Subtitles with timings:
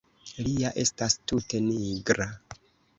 [0.47, 2.31] Li ja estas tute nigra!